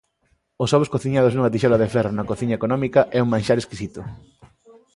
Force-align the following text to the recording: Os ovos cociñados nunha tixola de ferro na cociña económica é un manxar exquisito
Os 0.63 0.69
ovos 0.75 0.91
cociñados 0.93 1.33
nunha 1.33 1.53
tixola 1.53 1.81
de 1.81 1.91
ferro 1.95 2.11
na 2.15 2.27
cociña 2.31 2.57
económica 2.59 3.01
é 3.17 3.19
un 3.25 3.31
manxar 3.33 3.57
exquisito 3.59 4.01